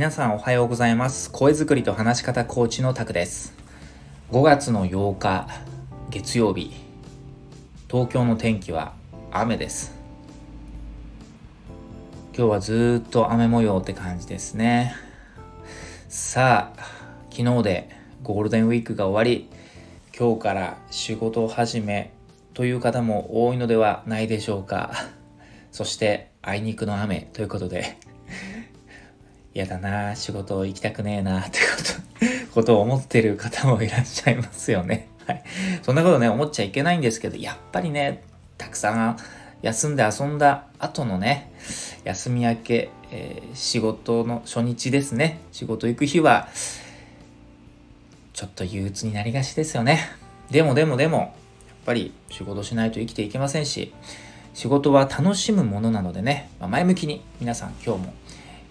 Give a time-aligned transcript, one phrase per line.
[0.00, 1.30] 皆さんおはようございます。
[1.30, 3.52] 声作りと話し方コーチのタクです。
[4.32, 5.46] 5月の8日
[6.08, 6.72] 月曜日
[7.86, 8.94] 東京の天気は
[9.30, 9.94] 雨です。
[12.34, 14.94] 今日はずっと雨模様って感じですね。
[16.08, 16.82] さあ
[17.30, 17.90] 昨日で
[18.22, 19.50] ゴールデンウィークが終わり
[20.18, 22.14] 今日から仕事を始め
[22.54, 24.92] という方も多いのではないでしょうか。
[25.72, 27.98] そしてあいにくの雨ということで
[29.54, 35.08] 嫌だな仕事行きたくねえなってこと ことを思ってる方もいらっしゃいますよね。
[35.26, 35.42] はい。
[35.82, 38.22] そんなことね、思っちゃいけないんですけど、やっぱりね、
[38.58, 39.16] たくさん
[39.62, 41.52] 休んで遊んだ後のね、
[42.04, 46.48] 休み明け、えー、仕事の初日ですね、仕事行く日は、
[48.32, 50.00] ちょっと憂鬱になりがちですよね。
[50.50, 51.30] でもでもでも、やっ
[51.84, 53.92] ぱり仕事しないと生きていけませんし、
[54.54, 58.14] 仕事は楽しむものなのでね、まあ、前向きに皆さん今日も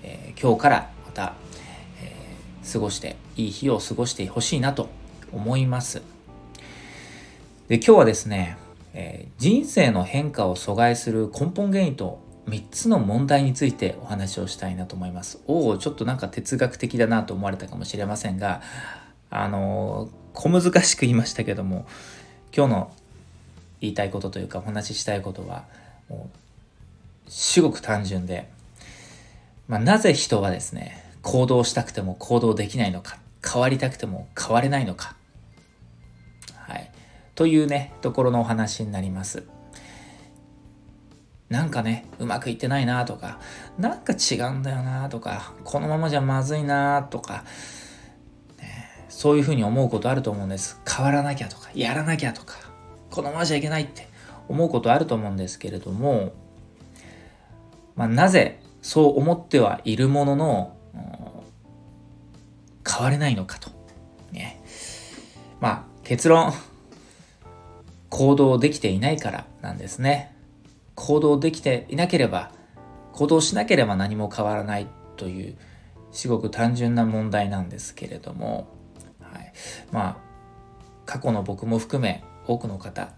[0.04, 1.34] えー、今日からまた、
[2.02, 4.90] えー、過ごしていい日を過ごしてほしいなと
[5.32, 6.02] 思います。
[7.68, 8.58] で今日はですね、
[8.94, 15.40] えー、人生の変化を阻害する根本原因と3つの問題についてお話をしたいなと思います。
[15.48, 18.62] おおちょっとなんか哲学的だなと思われたかもしれませんが
[19.30, 21.86] あの小難しく言いましたけども
[22.56, 22.92] 今日の
[23.82, 25.66] 言いたいことというかお話ししたいことは
[26.10, 28.50] もう至極単純で
[29.70, 35.16] まあ、なぜ人はですね、行動したくても行動できないのか、変わりたくても変われないのか。
[36.56, 36.92] はい。
[37.36, 39.44] というね、ところのお話になります。
[41.50, 43.40] なんかね、うまくいってないなとか、
[43.78, 47.44] なんか違うんだよなとか、このままじゃまずいなとか、
[49.08, 50.82] そういうふうに思うことあると思うんです。
[50.88, 52.56] 変わらなきゃとか、やらなきゃとか、
[53.12, 54.08] このままじゃいけないって
[54.48, 56.34] 思うことあると思うんですけれども、
[57.96, 58.60] まあ、なぜ
[58.90, 60.76] そう思ってはいるものの、
[62.84, 63.70] 変われないのかと。
[64.32, 64.60] ね。
[65.60, 66.52] まあ、結論、
[68.10, 70.36] 行動できていないからなんですね。
[70.96, 72.52] 行動できていなければ、
[73.14, 75.56] 行動しなければ何も変わらないという、
[76.12, 78.70] すごく単純な問題なんですけれども、
[79.20, 79.54] はい、
[79.92, 80.18] まあ、
[81.06, 83.14] 過去の僕も含め多くの方、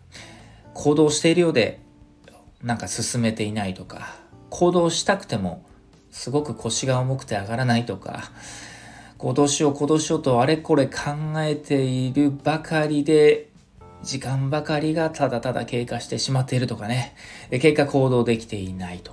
[0.74, 1.80] 行動しているようで、
[2.62, 4.20] なんか進めていないとか、
[4.52, 5.66] 行動したくても
[6.12, 8.32] すごく腰が重くて上がらないとか
[9.18, 10.94] 行動しよう行動しようとあれこれ考
[11.38, 13.48] えているばかりで
[14.04, 17.16] 時間ばかりがただただ経過してしまっているとかね。
[17.52, 19.12] 結果行動できていないと、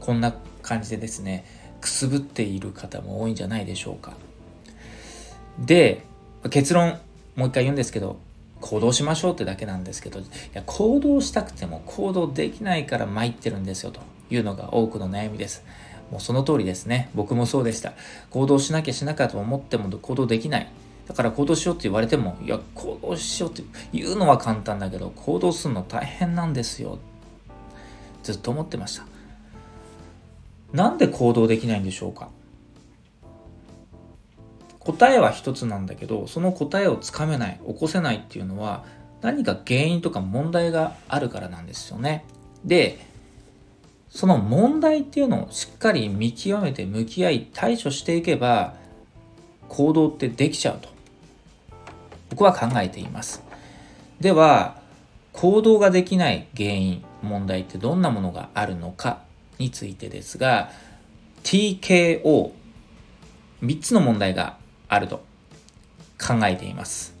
[0.00, 1.46] こんな感じでですね
[1.80, 4.12] くすぶっている方も多いんじゃないでしょうか。
[5.58, 6.02] で
[6.50, 6.98] 結論
[7.36, 8.18] もう一回言うんですけど
[8.64, 15.62] 行動しましょうってだけなんですけど、いや、行動したくても行動できないから参ってるんですよというのが多くの悩みです。
[16.10, 17.10] もうその通りですね。
[17.14, 17.92] 僕もそうでした。
[18.30, 20.68] 行動しなきゃしなきゃと思っても行動できない。
[21.06, 26.98] だから行動しようって言われても、いや、行動しようって言うのは簡単だけど、行動するの大変なんですよ。
[28.22, 29.04] ずっと思ってました。
[30.72, 32.30] なんで行動できないんでしょうか？
[34.84, 38.84] 答えは一つなんだけどその答えをつかめない起こせないっていうのは
[39.22, 42.24] 何か原因とか問題があるからなんですよね。
[42.64, 42.98] で
[44.10, 48.74] その問題っていうのをしっかり見極めて向き合い対処していけば
[49.68, 50.88] 行動ってできちゃうと。
[52.30, 53.42] 僕は考えています。
[54.20, 54.76] では
[55.32, 59.22] 行動ができない原因問題ってどんなものがあるのか
[59.58, 60.70] についてですが
[61.42, 62.52] TKO3
[63.80, 64.56] つの問題が
[64.94, 65.24] あると
[66.18, 67.14] 考えています。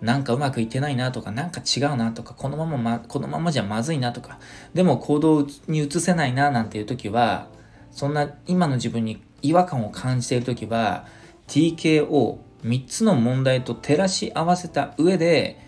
[0.00, 4.38] なんかうまくいってないなとか、なんか違うなとか、このまま、ま、このままじゃまずいなとか、
[4.74, 7.48] でも行動に移せないななんていう時は、
[7.90, 11.06] そんな今の自分に違和感を感じている時は、
[11.48, 15.58] TKO3 つの問題と照らし合わせた上で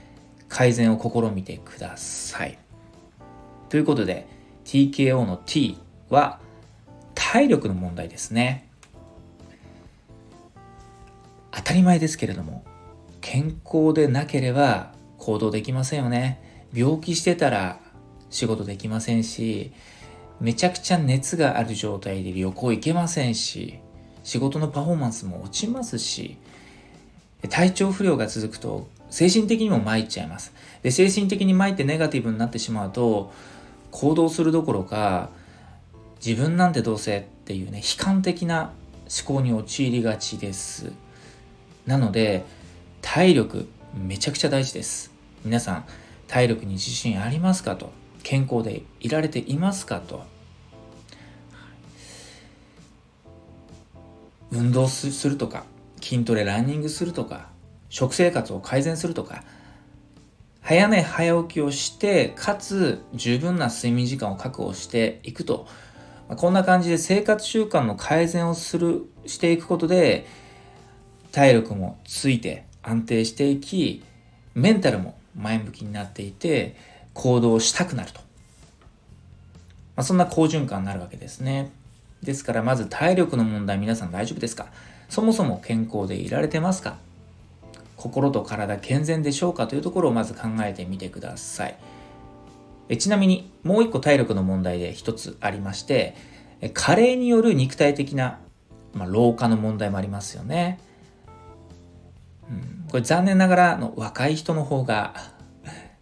[0.49, 2.59] 改善を試みてください。
[3.71, 4.27] ということで、
[4.65, 5.79] TKO の T
[6.11, 6.41] は
[7.15, 8.68] 体力の問題ですね。
[11.58, 12.64] 当たり前ですけれども
[13.20, 16.40] 健康でなければ行動できませんよね。
[16.72, 17.81] 病気してたら
[18.31, 19.72] 仕事できませんし
[20.40, 23.81] めちゃくちゃ熱がある状態で旅行行けませんし
[24.22, 26.37] 仕事のパフォーマンスも落ちますし
[27.49, 30.52] 体調不良が続くと精神的にも参っちゃいます。
[30.82, 33.32] で精神的に参ってネガティブになってしまうと
[33.90, 35.31] 行動するどころか
[36.25, 38.72] 自分なんてどうせっていうね悲観的な
[39.25, 40.93] 思考に陥りがちです。
[41.88, 42.44] なので
[43.00, 45.11] 体力めちゃくちゃ大事です。
[45.43, 45.85] 皆さん
[46.26, 47.90] 体力に自信ありますかと？
[48.23, 50.23] 健康でいられていますかと？
[54.52, 55.64] 運動するとか
[56.02, 57.49] 筋トレランニングするとか
[57.88, 59.43] 食生活を改善するとか
[60.61, 65.67] 早寝早起きをしてかつ十分な睡眠時間を確保していくと。
[66.37, 70.26] こんな感じで生活習慣の改善をするしていくことで
[71.33, 74.03] 体力もついて安定していき
[74.55, 76.75] メンタルも前向きになっていて
[77.15, 78.25] 行動したくなると、ま
[79.97, 81.71] あ、そんな好循環になるわけですね。
[82.23, 84.67] ですからまず体力の問題皆さん大丈夫ですか？
[85.09, 86.97] そもそも健康でいられてますか？
[87.97, 91.77] 心と体健全でしょうかというところをまず考えてみてください。
[92.89, 96.17] えちなみにもう一個体力の問題で一つありまして
[96.73, 98.39] 加齢による肉体的な、
[98.95, 100.81] まあ、老化の問題もありますよね、
[102.90, 105.14] これ残念ながらの若い人の方が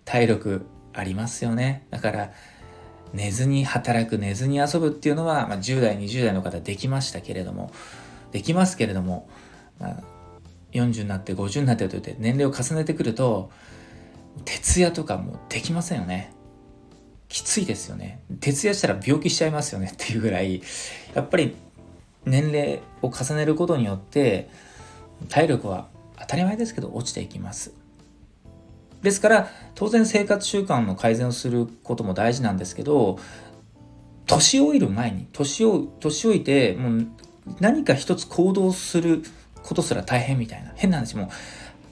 [0.04, 1.86] 体力ありますよね。
[1.90, 2.32] だから
[3.12, 7.70] 寝ずに働く寝ずに遊ぶっていうのは、まあ、10代20代の方できましたけれども
[8.32, 9.28] できますけれども、
[9.78, 9.96] まあ、
[10.72, 13.50] 40になって50になってとって年齢を重ねてくると
[14.44, 16.32] 徹夜とかもできませんよね。
[17.28, 18.20] きついですよね。
[18.40, 19.90] 徹夜したら病気しちゃいますよね。
[19.92, 20.62] っていうぐらい
[21.14, 21.56] やっぱり
[22.24, 24.48] 年齢を重ねることによって
[25.28, 27.72] 体力は当たり前ですけど落ちていきます。
[29.02, 33.18] ですから当然生活習慣の改善をすることも大事なんですけど
[34.26, 37.06] 年老いる前に年を年老いてもう
[37.60, 39.22] 何か一つ行動する
[39.62, 40.72] ことすら大変みたいな。
[40.74, 41.28] 変な話もう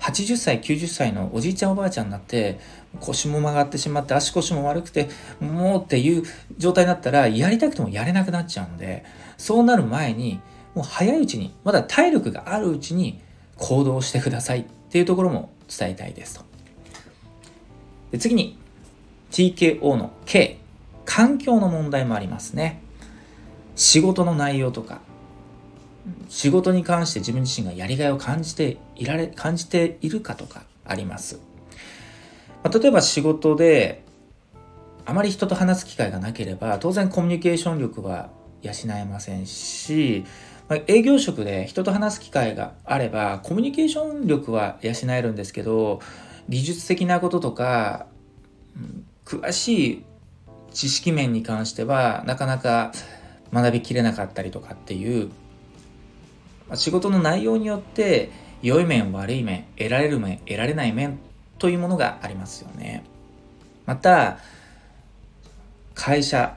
[0.00, 2.58] 80歳90歳のおじいちゃんおばあちゃんになって
[3.00, 5.08] 腰も曲がってしまって足腰も悪くて
[5.40, 6.24] もうっていう
[6.58, 9.04] 状態になったらやりたくてもやれなくなっちゃうので
[9.38, 10.40] そうなる前に
[10.74, 13.20] もう早いうちにまだ体力があるうちに
[13.64, 16.44] 行動してくださいっていうところも伝えたいですと。
[18.12, 18.58] で次に
[19.30, 20.58] TKO の K
[21.06, 22.82] 環境の問題もありますね。
[23.74, 25.00] 仕事の内容とか
[26.28, 31.40] 仕事に関して自分自身がやりがいを感じていられ感じているかとかあります、
[32.62, 34.04] まあ、例えば仕事で
[35.06, 38.28] あまり人と話す機会がなければ当然コミュニケーション力は
[38.62, 40.24] 養えませんし、
[40.68, 46.00] まあ、営業職で人と話す機会があればコミュニケーション力は養えるんですけど
[46.48, 48.06] 技術的なこととか、
[48.76, 50.04] うん、詳しい
[50.72, 52.92] 知識面に関してはなかなか
[53.52, 55.28] 学びきれなかったりとかっていう
[56.68, 58.30] まあ仕事の内容によって
[58.62, 61.18] 良い面悪い面得られる面得られない面
[61.58, 63.04] というものがありますよね。
[63.86, 64.38] また
[65.94, 66.56] 会社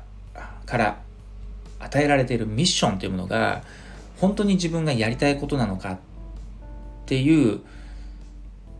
[0.65, 0.99] から
[1.79, 3.63] 与えられているミッションというものが
[4.19, 5.99] 本当に自分がやりたいことなのかっ
[7.05, 7.61] ていう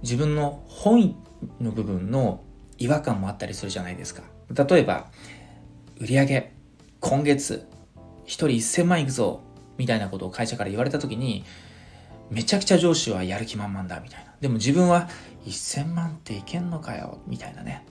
[0.02, 1.16] 自分の本意
[1.62, 2.42] の部分の
[2.78, 4.24] 違和感もあったりするじゃないですか。
[4.54, 5.08] 例えば
[6.00, 6.52] 売上
[7.00, 7.68] 今月
[8.26, 9.42] 1人1000万いくぞ
[9.78, 11.44] みたいなことを会社から言われた時に
[12.30, 14.34] めちゃくちゃ上司はやる気満々だみたいな。
[14.42, 15.10] でも自分は
[15.46, 17.86] 1000万っていけんのかよみたいなね。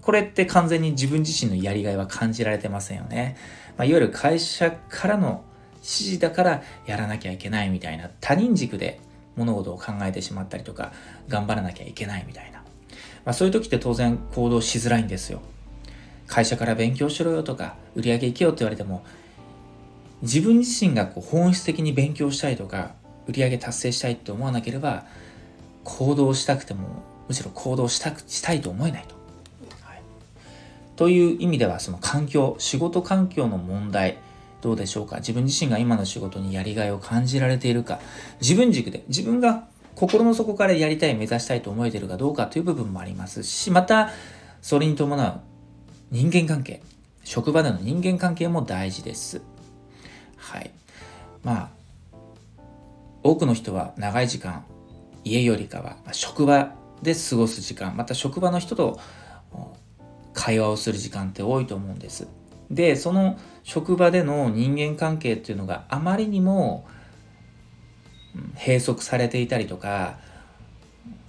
[0.00, 3.36] これって完全に自分自身のやりがいは感じられてませんよね、
[3.78, 5.44] まあ、いわゆる会社からの
[5.82, 8.10] 指示だからやらなきゃいけないみたいな。
[8.20, 9.00] 他人軸で
[9.36, 10.92] 物事を考えてしまったりとか
[11.28, 12.64] 頑張らなきゃいけないみたいな、ま
[13.30, 15.40] あ、そういう時って当然行動しづらいんですよ。
[16.26, 19.04] 会社から勉強しろよとか売り上げ行けよって言われても
[20.22, 22.92] 自分自身がこう本質的に勉強したいとか
[23.26, 25.04] 売り上げ達成したいって思わなければ
[25.84, 29.14] 行動したくてもむしろ行動したくしたいと思えないと。
[29.82, 30.02] はい、
[30.96, 34.18] という意味ではその環境仕事環境の問題
[34.62, 35.16] どうでしょうか？
[35.16, 38.00] 自分自身が今の仕事にやりがいを感じられているか？
[38.40, 44.08] 自分軸で自分が心の底からやりたい目指したいと思えているかどうかという部分もありますしまた
[44.62, 45.40] それに伴う
[46.10, 46.80] 人間関係
[47.24, 49.42] 職場での人間関係も大事です。
[50.36, 50.70] はい。
[51.44, 51.70] まあ、
[53.22, 54.64] 多くの人は長い時間、
[55.24, 58.98] 家よりかは職場で過ごす時間、また職場の人と
[60.32, 62.26] 会話をする時間って多いと思うんです。
[62.72, 66.86] で、その職場での人間関係っていうのがあまりにも
[68.58, 70.18] 閉塞されていたりとか、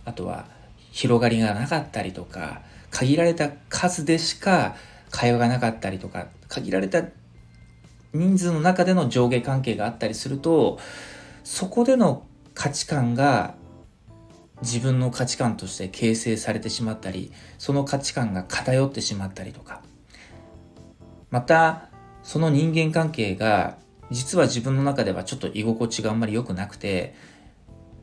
[0.05, 0.45] あとは
[0.91, 4.75] 広がりがなかったりとか、限られた数でしか
[5.11, 7.03] 会話がなかったりとか、限られた
[8.13, 10.79] 人数の中での上下関係があったりすると
[11.43, 13.55] そこでの価値観が
[14.61, 19.81] 自分の価値観として形成されてしまったりその価値観が偏ってしまったりとか
[21.33, 21.89] また
[22.21, 23.77] その人間関係が
[24.11, 27.15] 実は自分の中ではちょっと居心地があんまり良くなくて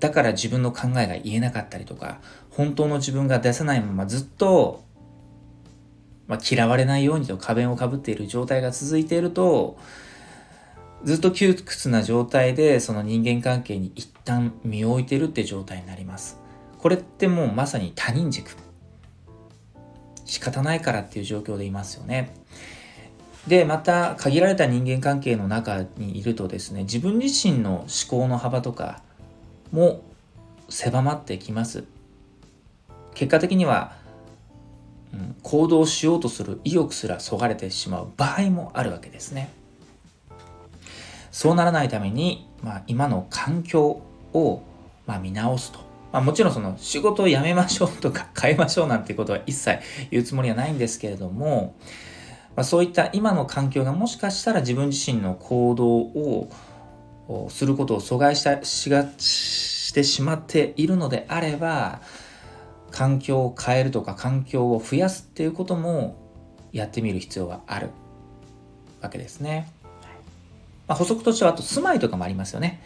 [0.01, 2.19] だから自分の考えが言えなかったりとか
[2.51, 4.83] 本当の自分が出せないままずっと
[6.27, 9.79] まあ、嫌われないようにと仮弁をかぶっている状態が続いていると
[11.03, 16.41] ずっと窮屈な状態でその人間関係に一旦身を置いてるって状態になります。
[16.79, 18.57] これってもうまさに他人軸。
[20.25, 22.40] 仕方ないからっていう状況でいますよね。
[23.47, 29.03] でまた限られた人間関係の中にいるとですね自分自身の思考の幅とか
[29.73, 30.03] も
[30.69, 31.85] 狭まってきます。
[33.15, 33.93] 結果的には、
[35.13, 39.51] うん、行動しようとする意欲すらそがれてしまう場合もあるわけですね。
[41.31, 44.63] そうならないために、まあ、今の環境を、
[45.07, 45.81] まあ、見直すと。
[46.13, 49.79] まあ、もちろんその仕事を辞めましょうとか変えましょうなんてことは一切
[50.11, 51.75] 言うつもりはないんですけれども、
[52.61, 56.51] まあ、そういった今の環境がもしかしたら自分自身の行動を
[57.49, 62.03] することを阻害したしがしてしまっているのであれば
[62.91, 66.19] 環境を変えるとか環境を増やすっていうことも
[66.71, 67.89] やってみる必要がある
[69.01, 69.73] わけですね。
[70.87, 72.83] まあ、補足としてはあと住まいとかもありますよね。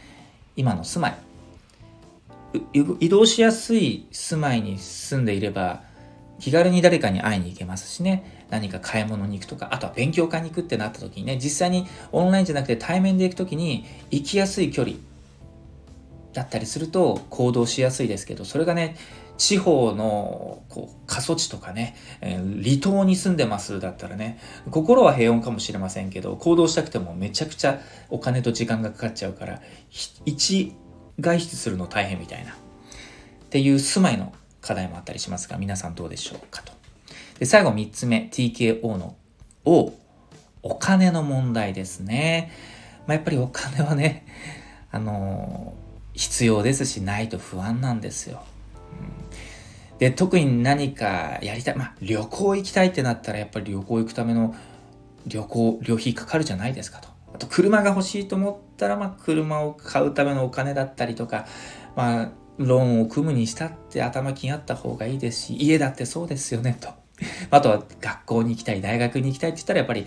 [0.54, 1.16] 今の住まい。
[3.00, 5.82] 移動しやすい住まいに住んでいれば
[6.38, 8.46] 気軽に誰かに会いに行けますしね。
[8.50, 14.96] 何か買い物に行くとかあとは勉強会に行くってなった時にね実際にオンラインじゃなくて対面で行く時に行きやすい距離
[16.34, 18.96] だったりすると行動しやすいですけどそれがね
[19.38, 24.38] 地方のこう過疎地とかね、え、離島に住んでますだったらね
[24.70, 29.60] 心は平穏かもしれませんけど行動したくてもめちゃくちゃお金と時間がかかっちゃうから
[30.24, 30.72] 一
[31.18, 32.52] 外出するの大変みたいな。
[32.52, 32.54] っ
[33.54, 34.32] ていう住まいの
[34.64, 36.72] 課題もあったりしますが皆さんどうでしょうかと。
[37.38, 39.16] で最後3つ目 TKO の
[39.64, 39.92] O
[40.62, 42.50] お金の問題ですね、
[43.06, 44.26] まあ、やっぱりお金はね
[44.90, 45.74] あの
[46.14, 48.42] 必要ですしないと不安なんですよ、
[49.92, 54.54] うん、で特に何かやりたいまあ旅行行きたいってなったらやっぱり旅行行くための
[55.26, 57.08] 旅行旅費かかるじゃないですかと。
[57.34, 61.46] あと車が欲しいと思ったら、まあ、車を買うためのお金だったりとか、
[61.96, 66.88] まあ、ローンを組むにしたって頭金あった方がいいですし、家だってそうですよね、と。
[67.50, 70.06] あとは学校に行きたい、大学に行きたいって言ったらやっぱり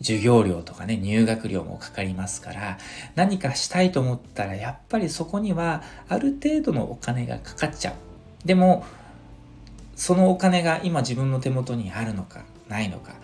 [0.00, 2.78] 授業料とかね、入学料もかかりますから、
[3.14, 8.46] 何かしたいと思ったらやっぱりそこにはある程度のお金がかかっちゃう。
[8.46, 8.84] でも、
[9.96, 13.14] そのお金が今自分の手元にあるのか、ないのか、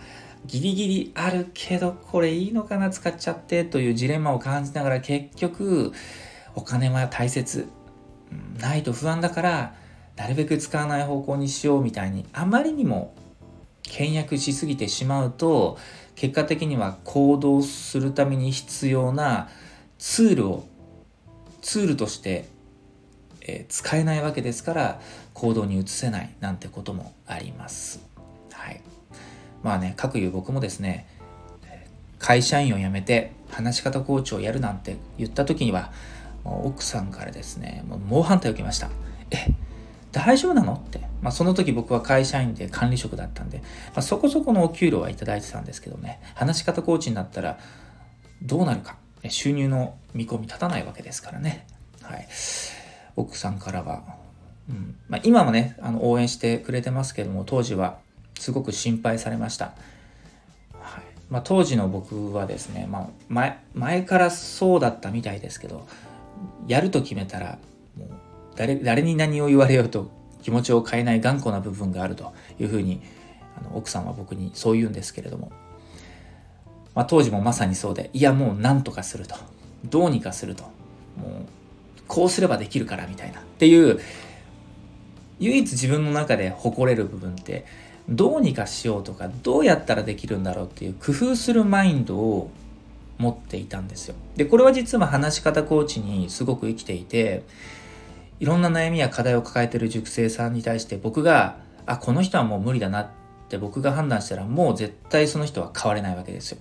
[0.45, 5.93] ギリギリあるけどこれいいのかな使っちゃってというジレンマを感じながら結局
[6.55, 7.67] お金は大切
[8.59, 9.75] ないと不安だから
[10.15, 13.13] なるべく使わない方向にしようみたいにあまりにも
[13.83, 15.77] 倹約しすぎてしまうと
[16.15, 19.49] 結果的には行動するために必要な
[19.97, 20.67] ツールを
[21.61, 22.45] ツールとして、
[23.41, 25.01] えー、使えないわけですから
[25.33, 28.01] 行動に移せないなんてこともあります。
[28.51, 28.81] はい、
[29.63, 31.07] まあね各言う僕もですね
[32.21, 35.91] 会社員を辞めて話し方コーチをやるなんて言った時には
[36.43, 38.89] 奥さんからですね、もう猛反対を受けました。
[39.29, 39.53] え、
[40.11, 40.73] 大丈夫なの？
[40.73, 40.99] って。
[41.21, 43.65] まあ、その時僕は会社員で管理職だったんで、ま
[43.97, 47.59] あ、そこそこのお給料はいただいてたんですけどね、話し方コーチになったら
[48.41, 48.97] どうなるか？
[49.29, 51.67] 収入の見込み立たないわけですからね。
[52.01, 52.27] はい。
[53.15, 54.03] 奥さんからは、
[54.67, 57.99] うんまあ、今もね、あの応援してくれてますけども、当時は
[58.39, 59.73] すごく心配されました。
[60.73, 65.87] はいまあ、当時の僕はですね、まあ前、前からそうだったみたいですけど、
[66.67, 67.59] やると決めたら
[67.97, 68.09] もう
[68.55, 73.01] 誰誰に何を言われようと気持ちを変えない頑固な部分があるというふうに
[73.57, 75.51] あの奥さんは僕にそう言うんですけれども、
[76.95, 79.35] まあ、当時もまさにそうでいやもう何とかすると。
[79.85, 80.63] どうにかすると。
[80.63, 81.45] もう
[82.07, 83.39] こうすればできるからみたいな。
[83.39, 83.99] っていう
[85.39, 87.65] 唯一自分の中で誇れる部分って
[88.09, 92.51] どうにかしようとかどうやったらできるんだろうっていう工夫するマインドを
[93.21, 94.15] 持っていたんですよ。
[94.35, 97.43] で、これは実は話し方コーチにすごく生きていて、
[98.39, 103.07] いろんな悩みや課題を抱えてる塾生さんに対して僕が、あ、この人はもう無理だなっ
[103.49, 106.57] て僕が判断したらもう絶対その人は変われないわけですよ。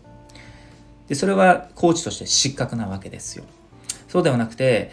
[1.09, 3.45] で、それはコーチとして失格なわけですよ。
[4.09, 4.91] そうではなくて、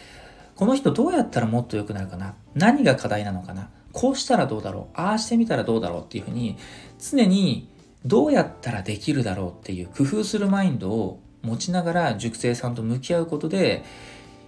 [0.55, 2.33] この人どうやったらもっと良くなるかな？
[2.55, 3.69] 何が課題なのかな？
[3.91, 4.99] こうしたらどうだろう？
[4.99, 6.57] ああしてみたらどうだろうっていうふうに
[6.99, 7.67] 常に
[8.05, 13.83] どうやったらできるだろうっていう工夫するマインドを持ちながら塾生さんと向き合うことで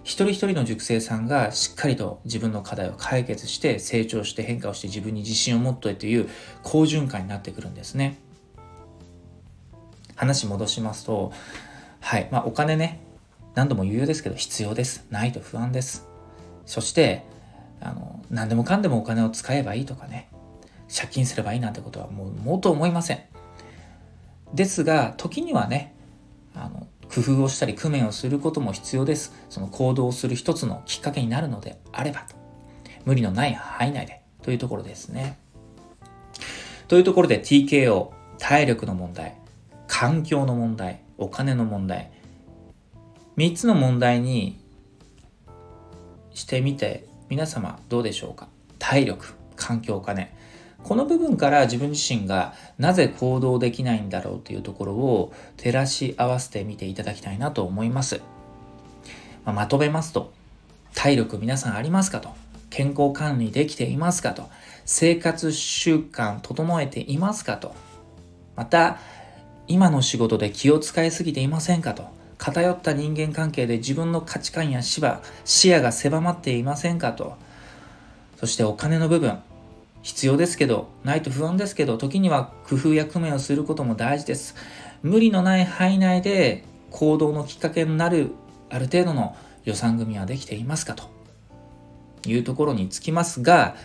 [0.04, 6.28] 一人一人の塾生さんがしっかりと自分の課題を解決して成長して変化をして自分に自信を持っといという
[6.62, 8.18] 好循環になってくるんですね。
[10.14, 11.32] 話戻しますと
[12.00, 13.00] はいまあお金ね
[13.54, 15.06] 何度も言うようですけど必要です。
[15.10, 16.06] ないと不安です。
[16.66, 17.24] そして
[17.80, 20.28] あの何でもかんでもお金を使えばいいとかね
[20.94, 23.20] 借金すればいいなんてことはもうもっと思いません。
[24.54, 25.94] ですが時にはね
[27.12, 29.34] 工夫をしたり工面をすることも必要です。
[29.48, 32.36] その行動をする一つのきっかけになるのであればと。
[33.04, 35.38] 無理のない範囲内でというところですね。
[36.86, 39.36] というところで TKO、体力の問題、
[39.86, 42.10] 環境の問題、お金の問題、
[43.36, 44.60] 3つの問題に
[46.34, 48.48] してみて皆様どうでしょうか？
[48.78, 50.36] 体力、環境、お金。
[50.82, 58.20] この部分から自分自身がなぜ行動できないんだろうというところを照らし合わせてみていただきたいなと思います。
[59.44, 60.32] まあ、まとめますと、
[60.94, 62.30] 体力皆さんありますかと。
[62.70, 64.48] 健康管理できていますかと。
[64.84, 67.74] 生活習慣整えていますかと。
[68.56, 68.98] また、
[69.68, 72.04] 今の仕事で気を使いすぎていませんかと。
[72.38, 77.36] 偏った人間関係で自分の価値観や視野が狭まっていませんかと。
[78.36, 79.38] そしてお金の部分。
[80.02, 84.54] 必要ですけど、ないと不安ですけど、時には工夫や工面をすることも大事です。
[85.02, 88.32] 無理のない範囲内で行動のきっかけになる
[88.70, 90.94] ある程度の予算組はできていますか？
[90.94, 91.04] と
[92.26, 93.76] いうところにつきますが、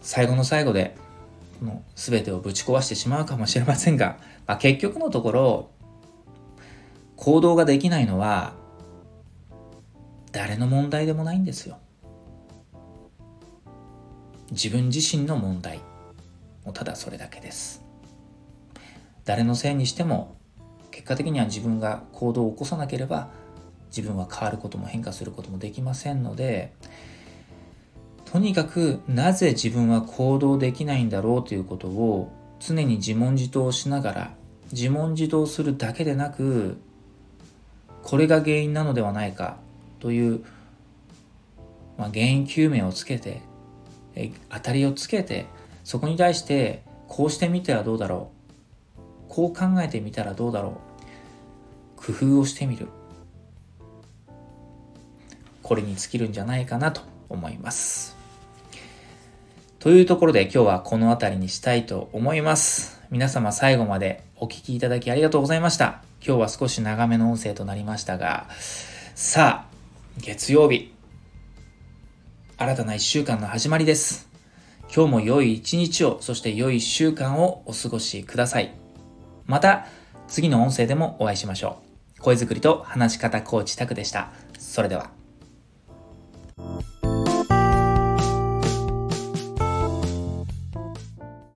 [0.00, 0.96] 最後の最後で
[1.60, 5.70] この全てをぶち壊してしまうかもしれませんが、まあ、結局のところ
[7.16, 8.54] 行動ができないのは
[10.32, 11.78] 誰の問題でもないんですよ。
[14.50, 15.80] 自分自身の問題
[16.64, 17.84] もただそれだけです。
[19.24, 20.36] 誰のせいにしても
[20.90, 23.28] 結果的には自分が行動を起こさなければ
[23.94, 26.72] 自分は変わることも変化することもできませんので
[28.24, 34.34] とにかくなぜ自分は行動できないんだろうということを常に自問自答しながら
[34.72, 36.78] 自問自答するだけでなく
[38.02, 39.58] これが原因なのではないか
[39.98, 40.44] という、
[41.98, 43.42] まあ、原因究明をつけて
[44.14, 45.46] え当たりをつけて
[45.84, 48.40] そこに対してこうしてみてはどうだろう。
[49.28, 50.80] こう考えてみたらどうだろ
[51.98, 52.02] う。
[52.04, 52.88] 工夫をしてみる。
[55.62, 58.16] これに尽きるんじゃないかなと思います。
[59.78, 63.00] というところで今日はこの辺りにしたいと思います。
[63.10, 66.02] 皆様最後までお聴きいただきありがとうございました。
[66.24, 68.46] 今日は少し長めの音声となりましたが
[69.14, 69.74] さあ
[70.18, 70.99] 月曜日。
[72.60, 74.28] 新たな1週間の始まりです。
[74.94, 78.74] 今日も良い一日を、そして良い1週間をお過ごしください。
[79.46, 79.86] また、
[80.28, 81.78] 次の音声でもお会いしましょ
[82.18, 82.20] う。
[82.20, 84.30] 声作りと話し方コーチタクでした。
[84.58, 85.10] それでは。